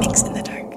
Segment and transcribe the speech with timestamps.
[0.00, 0.72] Mix in the Dark.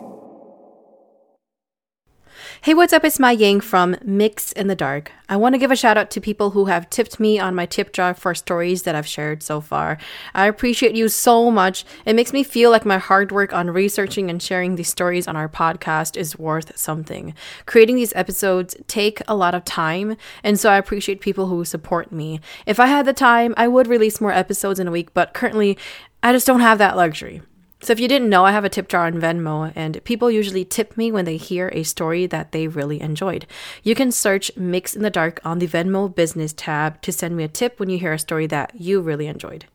[2.61, 3.06] Hey, what's up?
[3.06, 5.13] It's Maye Yang from Mix in the Dark.
[5.29, 7.65] I want to give a shout out to people who have tipped me on my
[7.65, 9.97] tip jar for stories that I've shared so far.
[10.33, 11.86] I appreciate you so much.
[12.05, 15.37] It makes me feel like my hard work on researching and sharing these stories on
[15.37, 17.33] our podcast is worth something.
[17.65, 22.11] Creating these episodes take a lot of time, and so I appreciate people who support
[22.11, 22.41] me.
[22.65, 25.77] If I had the time, I would release more episodes in a week, but currently
[26.21, 27.41] I just don't have that luxury.
[27.84, 30.63] So, if you didn't know, I have a tip jar on Venmo, and people usually
[30.63, 33.45] tip me when they hear a story that they really enjoyed.
[33.84, 37.43] You can search Mix in the Dark on the Venmo business tab to send me
[37.43, 39.66] a tip when you hear a story that you really enjoyed.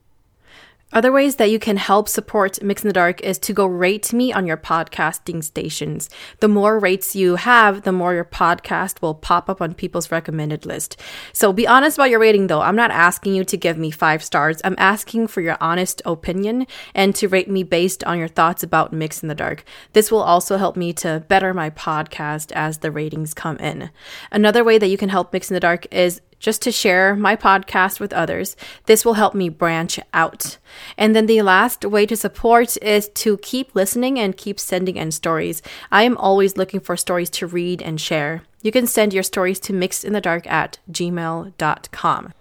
[0.91, 4.11] Other ways that you can help support Mix in the Dark is to go rate
[4.15, 6.09] me on your podcasting stations.
[6.41, 10.65] The more rates you have, the more your podcast will pop up on people's recommended
[10.65, 10.99] list.
[11.35, 12.63] So be honest about your rating though.
[12.63, 14.63] I'm not asking you to give me five stars.
[14.65, 18.91] I'm asking for your honest opinion and to rate me based on your thoughts about
[18.91, 19.65] Mix in the Dark.
[19.93, 23.91] This will also help me to better my podcast as the ratings come in.
[24.33, 27.37] Another way that you can help Mix in the Dark is just to share my
[27.37, 28.57] podcast with others.
[28.87, 30.59] This will help me branch out.
[30.97, 35.11] And then the last way to support is to keep listening and keep sending in
[35.11, 35.63] stories.
[35.91, 38.43] I am always looking for stories to read and share.
[38.63, 42.33] You can send your stories to mixedinthedark at gmail.com.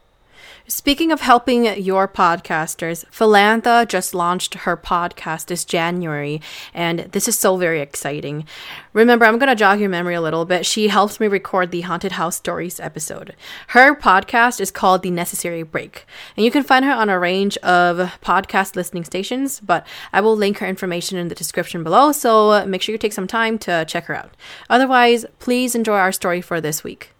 [0.70, 6.42] Speaking of helping your podcasters, Philantha just launched her podcast this January,
[6.74, 8.46] and this is so very exciting.
[8.92, 10.66] Remember, I'm going to jog your memory a little bit.
[10.66, 13.34] She helps me record the Haunted House Stories episode.
[13.68, 17.56] Her podcast is called The Necessary Break, and you can find her on a range
[17.60, 22.66] of podcast listening stations, but I will link her information in the description below, so
[22.66, 24.36] make sure you take some time to check her out.
[24.70, 27.14] Otherwise, please enjoy our story for this week.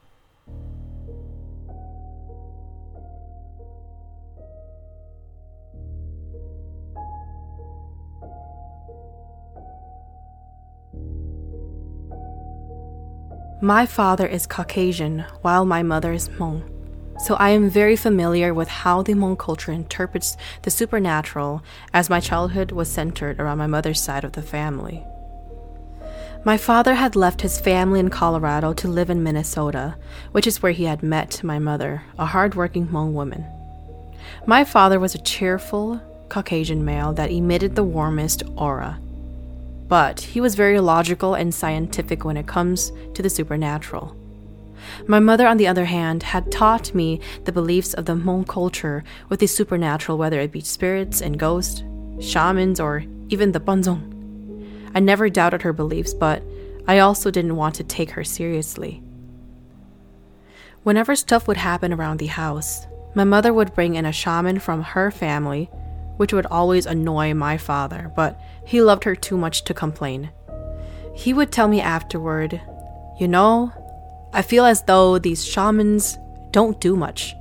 [13.62, 16.62] My father is Caucasian, while my mother is Hmong.
[17.20, 22.20] So I am very familiar with how the Hmong culture interprets the supernatural, as my
[22.20, 25.04] childhood was centered around my mother's side of the family.
[26.46, 29.96] My father had left his family in Colorado to live in Minnesota,
[30.34, 33.44] which is where he had met my mother, a hardworking Hmong woman.
[34.46, 39.00] My father was a cheerful Caucasian male that emitted the warmest aura
[39.88, 44.16] but he was very logical and scientific when it comes to the supernatural.
[45.08, 49.04] My mother, on the other hand, had taught me the beliefs of the Hmong culture
[49.30, 51.84] with the supernatural, whether it be spirits and ghosts,
[52.20, 54.14] shamans, or even the Banzong.
[54.96, 56.44] I never doubted her beliefs, but
[56.88, 59.04] I also didn't want to take her seriously.
[60.84, 64.84] Whenever stuff would happen around the house, my mother would bring in a shaman from
[64.84, 65.70] her family
[66.18, 70.30] which would always annoy my father, but he loved her too much to complain.
[71.16, 72.62] He would tell me afterward,
[73.20, 73.72] You know,
[74.34, 76.18] I feel as though these shamans
[76.52, 77.34] don't do much.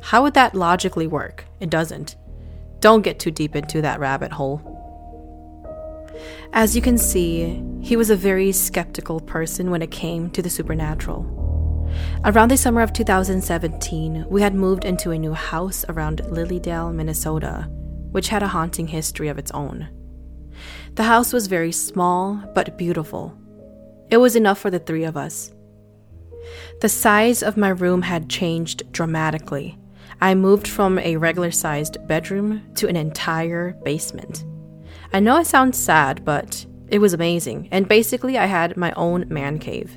[0.00, 1.44] How would that logically work?
[1.58, 2.16] It doesn't.
[2.80, 4.62] Don't get too deep into that rabbit hole.
[6.52, 10.50] As you can see, he was a very skeptical person when it came to the
[10.50, 11.26] supernatural.
[12.24, 17.68] Around the summer of 2017, we had moved into a new house around Lilydale, Minnesota,
[18.12, 19.88] which had a haunting history of its own.
[20.94, 23.36] The house was very small but beautiful.
[24.10, 25.52] It was enough for the three of us.
[26.80, 29.78] The size of my room had changed dramatically.
[30.20, 34.44] I moved from a regular sized bedroom to an entire basement.
[35.12, 39.26] I know it sounds sad, but it was amazing, and basically, I had my own
[39.28, 39.96] man cave.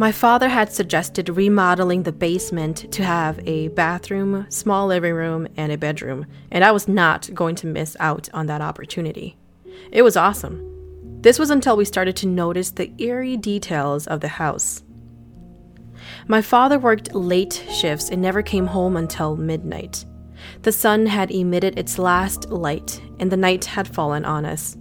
[0.00, 5.72] My father had suggested remodeling the basement to have a bathroom, small living room, and
[5.72, 9.36] a bedroom, and I was not going to miss out on that opportunity.
[9.90, 10.64] It was awesome.
[11.22, 14.84] This was until we started to notice the eerie details of the house.
[16.28, 20.04] My father worked late shifts and never came home until midnight.
[20.62, 24.76] The sun had emitted its last light, and the night had fallen on us.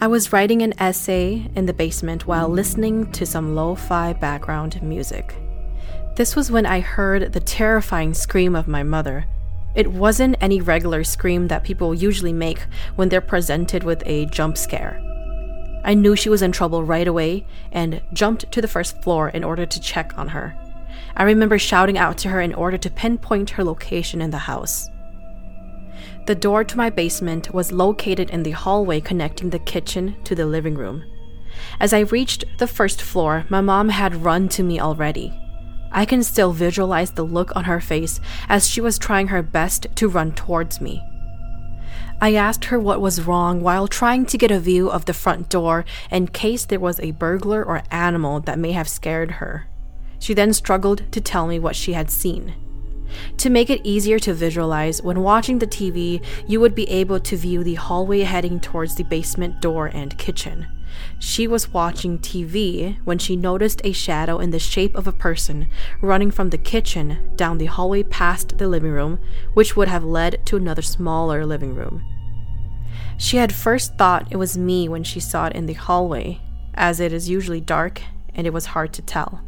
[0.00, 4.82] I was writing an essay in the basement while listening to some lo fi background
[4.82, 5.34] music.
[6.16, 9.26] This was when I heard the terrifying scream of my mother.
[9.74, 12.60] It wasn't any regular scream that people usually make
[12.96, 15.00] when they're presented with a jump scare.
[15.84, 19.44] I knew she was in trouble right away and jumped to the first floor in
[19.44, 20.54] order to check on her.
[21.16, 24.90] I remember shouting out to her in order to pinpoint her location in the house.
[26.30, 30.46] The door to my basement was located in the hallway connecting the kitchen to the
[30.46, 31.02] living room.
[31.80, 35.36] As I reached the first floor, my mom had run to me already.
[35.90, 39.88] I can still visualize the look on her face as she was trying her best
[39.96, 41.02] to run towards me.
[42.20, 45.48] I asked her what was wrong while trying to get a view of the front
[45.48, 49.66] door in case there was a burglar or animal that may have scared her.
[50.20, 52.54] She then struggled to tell me what she had seen.
[53.38, 57.36] To make it easier to visualize, when watching the TV, you would be able to
[57.36, 60.66] view the hallway heading towards the basement door and kitchen.
[61.18, 65.68] She was watching TV when she noticed a shadow in the shape of a person
[66.00, 69.18] running from the kitchen down the hallway past the living room,
[69.54, 72.04] which would have led to another smaller living room.
[73.18, 76.40] She had first thought it was me when she saw it in the hallway,
[76.74, 78.02] as it is usually dark
[78.34, 79.42] and it was hard to tell.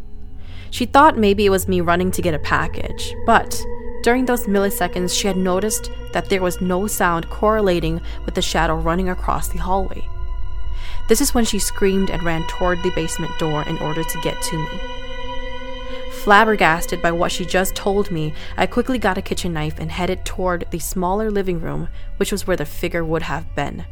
[0.73, 3.63] She thought maybe it was me running to get a package, but
[4.03, 8.75] during those milliseconds, she had noticed that there was no sound correlating with the shadow
[8.75, 10.09] running across the hallway.
[11.11, 14.41] This is when she screamed and ran toward the basement door in order to get
[14.41, 14.81] to me.
[16.23, 20.25] Flabbergasted by what she just told me, I quickly got a kitchen knife and headed
[20.25, 23.85] toward the smaller living room, which was where the figure would have been.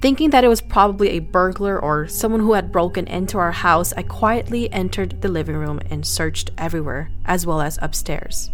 [0.00, 3.94] Thinking that it was probably a burglar or someone who had broken into our house,
[3.96, 8.50] I quietly entered the living room and searched everywhere, as well as upstairs.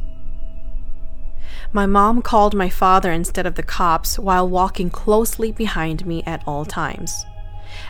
[1.72, 6.44] My mom called my father instead of the cops while walking closely behind me at
[6.46, 7.24] all times.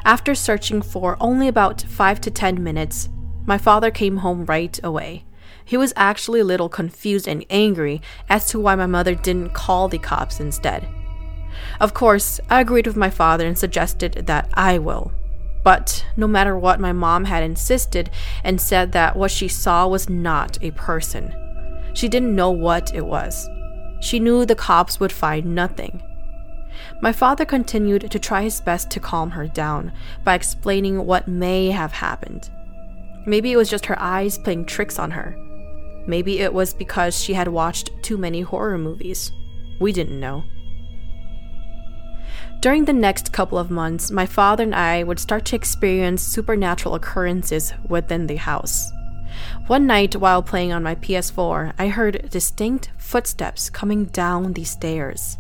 [0.05, 3.09] After searching for only about 5 to 10 minutes,
[3.45, 5.25] my father came home right away.
[5.65, 8.01] He was actually a little confused and angry
[8.31, 10.89] as to why my mother didn't call the cops instead.
[11.81, 15.13] Of course, I agreed with my father and suggested that I will.
[15.63, 18.11] But no matter what, my mom had insisted
[18.43, 21.35] and said that what she saw was not a person.
[21.95, 23.49] She didn't know what it was.
[24.01, 26.03] She knew the cops would find nothing.
[27.01, 29.93] My father continued to try his best to calm her down
[30.25, 32.51] by explaining what may have happened.
[33.27, 35.37] Maybe it was just her eyes playing tricks on her.
[36.07, 39.31] Maybe it was because she had watched too many horror movies.
[39.79, 40.45] We didn't know.
[42.63, 46.95] During the next couple of months, my father and I would start to experience supernatural
[46.95, 48.93] occurrences within the house.
[49.67, 55.39] One night, while playing on my PS4, I heard distinct footsteps coming down the stairs.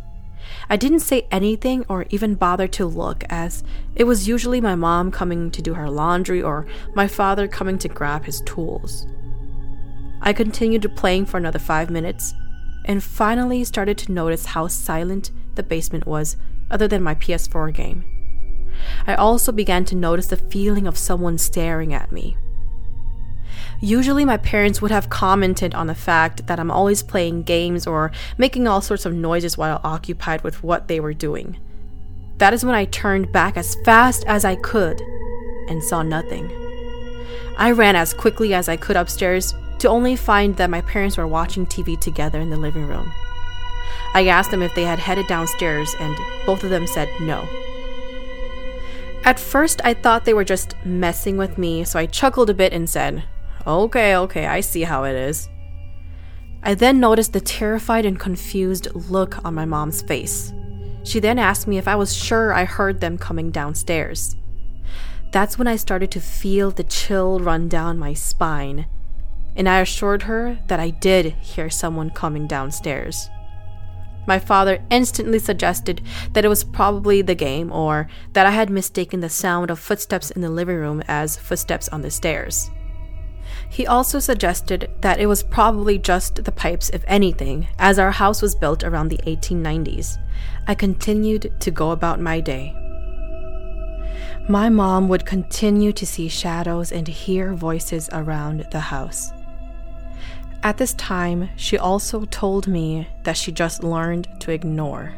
[0.69, 3.63] I didn't say anything or even bother to look, as
[3.95, 6.67] it was usually my mom coming to do her laundry or
[6.97, 9.07] my father coming to grab his tools.
[10.21, 12.35] I continued playing for another five minutes
[12.85, 16.37] and finally started to notice how silent the basement was,
[16.73, 18.05] other than my PS4 game.
[19.07, 22.37] I also began to notice the feeling of someone staring at me.
[23.81, 28.13] Usually, my parents would have commented on the fact that I'm always playing games or
[28.39, 31.59] making all sorts of noises while occupied with what they were doing.
[32.39, 35.01] That is when I turned back as fast as I could
[35.69, 36.51] and saw nothing.
[37.59, 41.27] I ran as quickly as I could upstairs to only find that my parents were
[41.27, 43.13] watching TV together in the living room.
[44.15, 47.49] I asked them if they had headed downstairs, and both of them said no.
[49.25, 52.73] At first, I thought they were just messing with me, so I chuckled a bit
[52.73, 53.23] and said,
[53.67, 55.49] Okay, okay, I see how it is.
[56.65, 60.53] I then noticed the terrified and confused look on my mom's face.
[61.05, 64.37] She then asked me if I was sure I heard them coming downstairs.
[65.33, 68.87] That's when I started to feel the chill run down my spine,
[69.57, 73.29] and I assured her that I did hear someone coming downstairs.
[74.27, 76.01] My father instantly suggested
[76.33, 80.31] that it was probably the game or that I had mistaken the sound of footsteps
[80.31, 82.71] in the living room as footsteps on the stairs.
[83.69, 88.43] He also suggested that it was probably just the pipes, if anything, as our house
[88.43, 90.19] was built around the 1890s.
[90.67, 92.77] I continued to go about my day.
[94.49, 99.33] My mom would continue to see shadows and hear voices around the house.
[100.63, 105.13] At this time, she also told me that she just learned to ignore.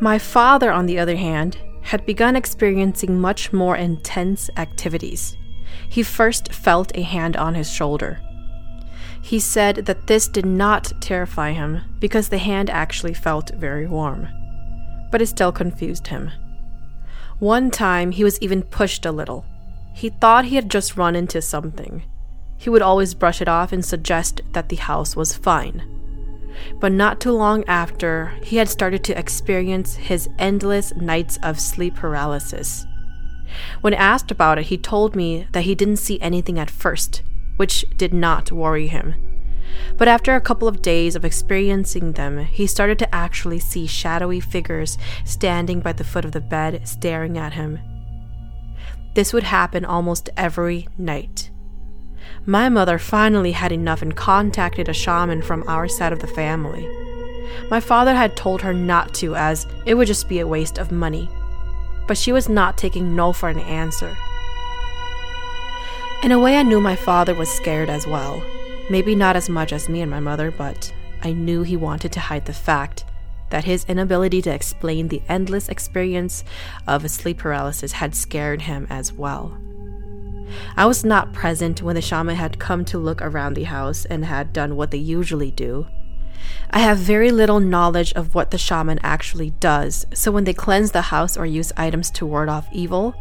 [0.00, 5.36] My father, on the other hand, had begun experiencing much more intense activities.
[5.88, 8.20] He first felt a hand on his shoulder.
[9.22, 14.28] He said that this did not terrify him because the hand actually felt very warm,
[15.10, 16.30] but it still confused him.
[17.38, 19.46] One time, he was even pushed a little.
[19.94, 22.02] He thought he had just run into something.
[22.60, 25.82] He would always brush it off and suggest that the house was fine.
[26.78, 31.94] But not too long after, he had started to experience his endless nights of sleep
[31.94, 32.84] paralysis.
[33.80, 37.22] When asked about it, he told me that he didn't see anything at first,
[37.56, 39.14] which did not worry him.
[39.96, 44.40] But after a couple of days of experiencing them, he started to actually see shadowy
[44.40, 47.78] figures standing by the foot of the bed staring at him.
[49.14, 51.50] This would happen almost every night.
[52.46, 56.88] My mother finally had enough and contacted a shaman from our side of the family.
[57.70, 60.90] My father had told her not to, as it would just be a waste of
[60.90, 61.28] money.
[62.06, 64.16] But she was not taking no for an answer.
[66.22, 68.42] In a way, I knew my father was scared as well.
[68.90, 72.20] Maybe not as much as me and my mother, but I knew he wanted to
[72.20, 73.04] hide the fact
[73.50, 76.44] that his inability to explain the endless experience
[76.86, 79.56] of sleep paralysis had scared him as well.
[80.76, 84.24] I was not present when the shaman had come to look around the house and
[84.24, 85.86] had done what they usually do.
[86.70, 90.92] I have very little knowledge of what the shaman actually does, so when they cleanse
[90.92, 93.14] the house or use items to ward off evil,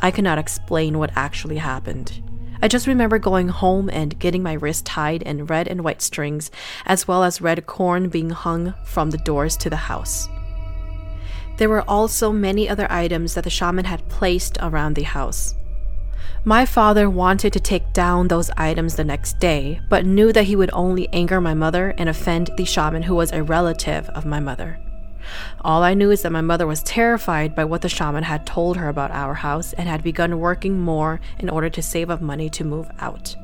[0.00, 2.22] I cannot explain what actually happened.
[2.60, 6.50] I just remember going home and getting my wrist tied in red and white strings,
[6.86, 10.28] as well as red corn being hung from the doors to the house.
[11.58, 15.54] There were also many other items that the shaman had placed around the house.
[16.44, 20.56] My father wanted to take down those items the next day, but knew that he
[20.56, 24.40] would only anger my mother and offend the shaman who was a relative of my
[24.40, 24.78] mother.
[25.62, 28.76] All I knew is that my mother was terrified by what the shaman had told
[28.76, 32.48] her about our house and had begun working more in order to save up money
[32.50, 33.36] to move out.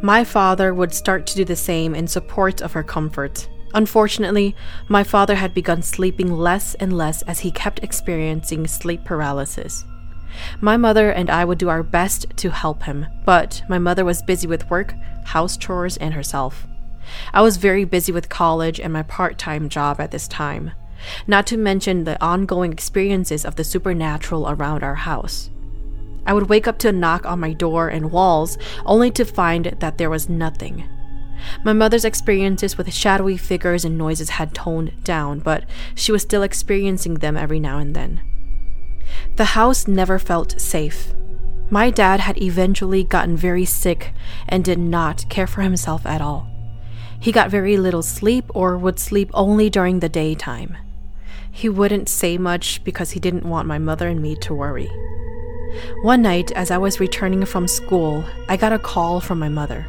[0.00, 3.48] My father would start to do the same in support of her comfort.
[3.74, 4.54] Unfortunately,
[4.88, 9.84] my father had begun sleeping less and less as he kept experiencing sleep paralysis.
[10.60, 14.22] My mother and I would do our best to help him, but my mother was
[14.22, 14.94] busy with work,
[15.26, 16.66] house chores, and herself.
[17.32, 20.72] I was very busy with college and my part time job at this time,
[21.26, 25.50] not to mention the ongoing experiences of the supernatural around our house.
[26.26, 29.76] I would wake up to a knock on my door and walls only to find
[29.80, 30.84] that there was nothing.
[31.64, 36.42] My mother's experiences with shadowy figures and noises had toned down, but she was still
[36.42, 38.20] experiencing them every now and then.
[39.36, 41.12] The house never felt safe.
[41.70, 44.12] My dad had eventually gotten very sick
[44.48, 46.48] and did not care for himself at all.
[47.20, 50.76] He got very little sleep or would sleep only during the daytime.
[51.50, 54.90] He wouldn't say much because he didn't want my mother and me to worry.
[56.02, 59.86] One night, as I was returning from school, I got a call from my mother.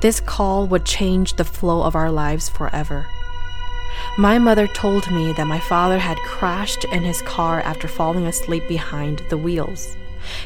[0.00, 3.06] This call would change the flow of our lives forever.
[4.16, 8.66] My mother told me that my father had crashed in his car after falling asleep
[8.68, 9.96] behind the wheels.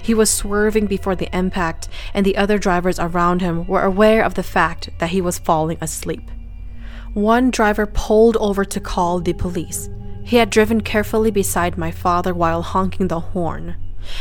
[0.03, 4.35] He was swerving before the impact, and the other drivers around him were aware of
[4.35, 6.31] the fact that he was falling asleep.
[7.13, 9.89] One driver pulled over to call the police.
[10.25, 13.77] He had driven carefully beside my father while honking the horn.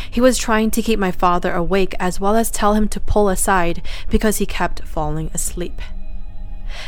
[0.10, 3.30] He was trying to keep my father awake as well as tell him to pull
[3.30, 5.82] aside because he kept falling asleep.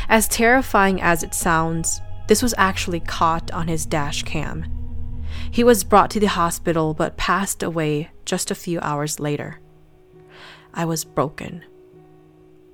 [0.08, 4.66] As terrifying as it sounds, this was actually caught on his dash cam.
[5.50, 9.60] He was brought to the hospital but passed away just a few hours later.
[10.74, 11.64] I was broken.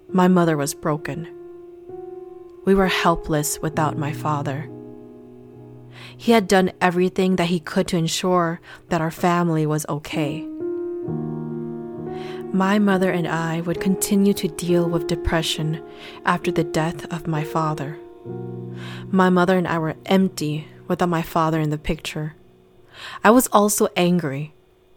[0.09, 1.29] My mother was broken.
[2.65, 4.69] We were helpless without my father.
[6.17, 10.47] He had done everything that he could to ensure that our family was okay.
[12.53, 15.83] My mother and I would continue to deal with depression
[16.25, 17.99] after the death of my father.
[19.11, 22.35] My mother and I were empty without my father in the picture.
[23.25, 24.55] I was also angry.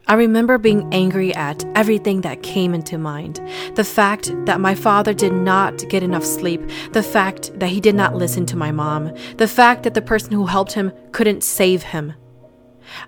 [0.07, 3.41] I remember being angry at everything that came into mind.
[3.73, 7.95] The fact that my father did not get enough sleep, the fact that he did
[7.95, 11.81] not listen to my mom, the fact that the person who helped him couldn't save
[11.81, 12.13] him.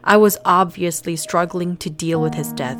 [0.03, 2.79] I was obviously struggling to deal with his death.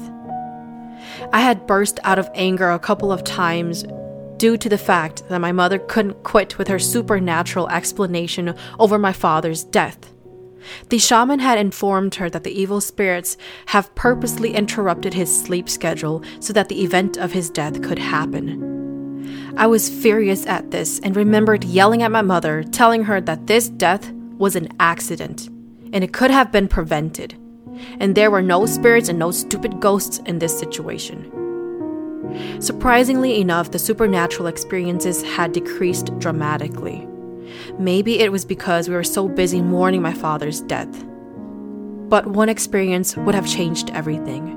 [1.32, 3.86] I had burst out of anger a couple of times
[4.38, 9.14] due to the fact that my mother couldn't quit with her supernatural explanation over my
[9.14, 10.14] father's death.
[10.90, 16.24] The shaman had informed her that the evil spirits have purposely interrupted his sleep schedule
[16.40, 19.54] so that the event of his death could happen.
[19.58, 23.70] I was furious at this and remembered yelling at my mother, telling her that this
[23.70, 25.50] death was an accident
[25.94, 27.34] and it could have been prevented,
[28.00, 31.47] and there were no spirits and no stupid ghosts in this situation.
[32.60, 37.08] Surprisingly enough, the supernatural experiences had decreased dramatically.
[37.80, 41.06] Maybe it was because we were so busy mourning my father's death.
[42.10, 44.54] But one experience would have changed everything.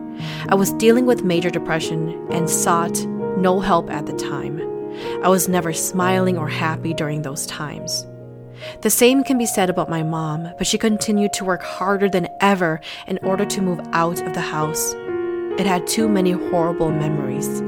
[0.49, 3.05] I was dealing with major depression and sought
[3.37, 4.61] no help at the time.
[5.23, 8.07] I was never smiling or happy during those times.
[8.83, 12.29] The same can be said about my mom, but she continued to work harder than
[12.41, 14.95] ever in order to move out of the house.
[15.61, 17.61] It had too many horrible memories.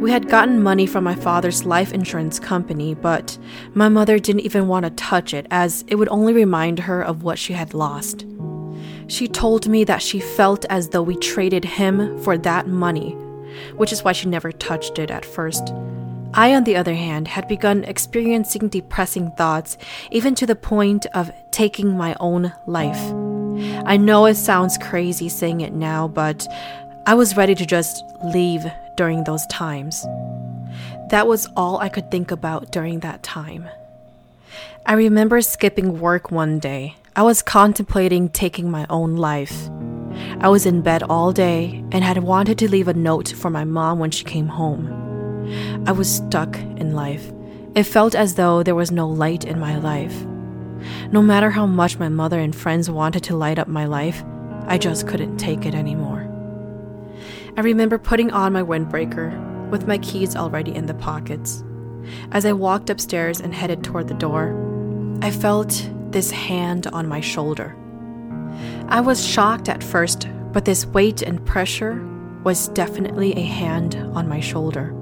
[0.00, 3.38] We had gotten money from my father's life insurance company, but
[3.74, 7.22] my mother didn't even want to touch it as it would only remind her of
[7.22, 8.26] what she had lost.
[9.06, 13.12] She told me that she felt as though we traded him for that money,
[13.76, 15.72] which is why she never touched it at first.
[16.34, 19.78] I, on the other hand, had begun experiencing depressing thoughts,
[20.10, 23.14] even to the point of taking my own life.
[23.86, 26.46] I know it sounds crazy saying it now, but
[27.06, 28.64] I was ready to just leave
[28.96, 30.04] during those times.
[31.10, 33.68] That was all I could think about during that time.
[34.84, 36.96] I remember skipping work one day.
[37.14, 39.68] I was contemplating taking my own life.
[40.40, 43.64] I was in bed all day and had wanted to leave a note for my
[43.64, 45.84] mom when she came home.
[45.86, 47.32] I was stuck in life.
[47.74, 50.26] It felt as though there was no light in my life.
[51.10, 54.24] No matter how much my mother and friends wanted to light up my life,
[54.66, 56.28] I just couldn't take it anymore.
[57.56, 61.64] I remember putting on my windbreaker with my keys already in the pockets.
[62.32, 64.54] As I walked upstairs and headed toward the door,
[65.22, 67.74] I felt this hand on my shoulder.
[68.88, 72.06] I was shocked at first, but this weight and pressure
[72.44, 74.94] was definitely a hand on my shoulder.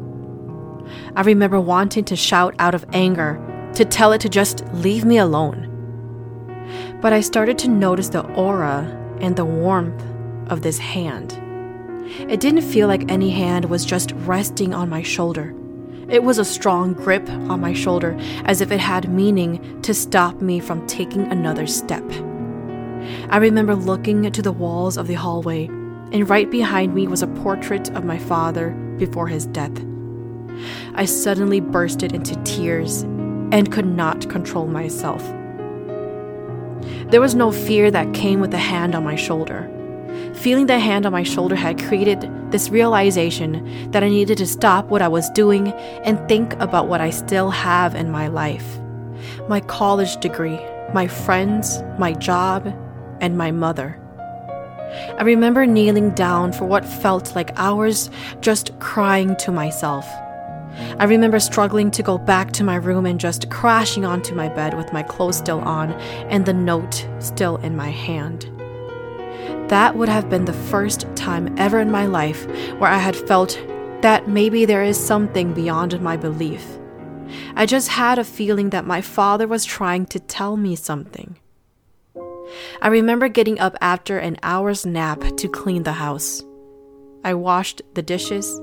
[1.17, 3.41] I remember wanting to shout out of anger,
[3.75, 5.71] to tell it to just leave me alone.
[7.01, 8.87] But I started to notice the aura
[9.21, 10.03] and the warmth
[10.51, 11.39] of this hand.
[12.31, 15.55] It didn't feel like any hand was just resting on my shoulder.
[16.09, 20.41] It was a strong grip on my shoulder, as if it had meaning to stop
[20.41, 22.05] me from taking another step.
[23.31, 27.27] I remember looking to the walls of the hallway, and right behind me was a
[27.27, 29.73] portrait of my father before his death.
[30.95, 33.05] I suddenly bursted into tears
[33.55, 35.23] and could not control myself.
[37.11, 39.71] There was no fear that came with the hand on my shoulder.
[40.35, 44.87] Feeling the hand on my shoulder had created this realization that I needed to stop
[44.87, 48.81] what I was doing and think about what I still have in my life
[49.49, 50.59] my college degree,
[50.93, 52.67] my friends, my job,
[53.21, 53.99] and my mother.
[55.17, 60.07] I remember kneeling down for what felt like hours just crying to myself.
[60.99, 64.75] I remember struggling to go back to my room and just crashing onto my bed
[64.75, 65.93] with my clothes still on
[66.31, 68.51] and the note still in my hand.
[69.69, 72.47] That would have been the first time ever in my life
[72.79, 73.61] where I had felt
[74.03, 76.65] that maybe there is something beyond my belief.
[77.57, 81.39] I just had a feeling that my father was trying to tell me something.
[82.83, 86.43] I remember getting up after an hour's nap to clean the house.
[87.25, 88.61] I washed the dishes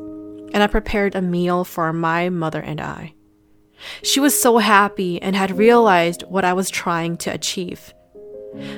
[0.54, 3.14] and I prepared a meal for my mother and I.
[4.04, 7.94] She was so happy and had realized what I was trying to achieve.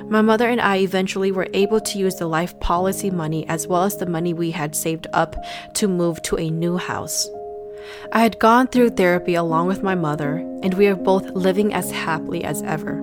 [0.07, 3.83] My mother and I eventually were able to use the life policy money as well
[3.83, 5.35] as the money we had saved up
[5.75, 7.27] to move to a new house.
[8.11, 11.91] I had gone through therapy along with my mother, and we are both living as
[11.91, 13.01] happily as ever.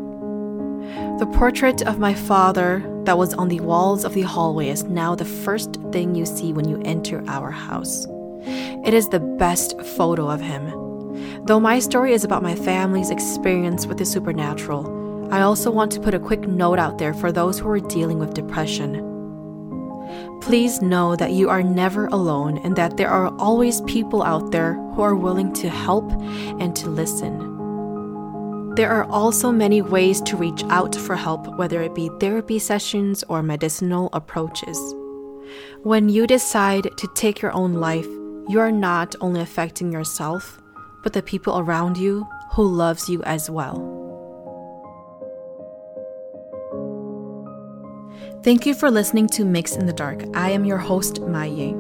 [1.19, 5.15] The portrait of my father that was on the walls of the hallway is now
[5.15, 8.07] the first thing you see when you enter our house.
[8.45, 10.65] It is the best photo of him.
[11.45, 16.01] Though my story is about my family's experience with the supernatural, I also want to
[16.01, 19.07] put a quick note out there for those who are dealing with depression.
[20.41, 24.75] Please know that you are never alone and that there are always people out there
[24.95, 26.11] who are willing to help
[26.61, 27.47] and to listen.
[28.75, 33.23] There are also many ways to reach out for help, whether it be therapy sessions
[33.29, 34.79] or medicinal approaches.
[35.83, 38.09] When you decide to take your own life,
[38.51, 40.61] you are not only affecting yourself,
[41.05, 43.97] but the people around you who loves you as well.
[48.43, 50.25] Thank you for listening to Mix in the Dark.
[50.35, 51.75] I am your host, Maye.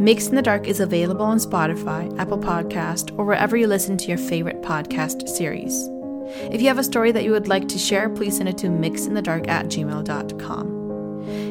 [0.00, 4.08] Mix in the Dark is available on Spotify, Apple Podcast, or wherever you listen to
[4.08, 5.88] your favorite podcast series.
[6.50, 8.66] If you have a story that you would like to share, please send it to
[8.66, 10.77] mixinthedark at gmail.com.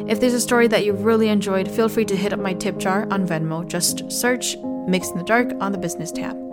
[0.08, 2.78] If there's a story that you really enjoyed, feel free to hit up my tip
[2.78, 3.68] jar on Venmo.
[3.68, 6.47] Just search Mix in the Dark on the business tab.